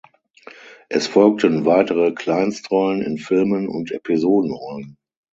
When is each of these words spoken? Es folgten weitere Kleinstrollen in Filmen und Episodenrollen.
Es 0.89 1.05
folgten 1.05 1.63
weitere 1.67 2.11
Kleinstrollen 2.13 3.03
in 3.03 3.19
Filmen 3.19 3.67
und 3.69 3.91
Episodenrollen. 3.91 4.97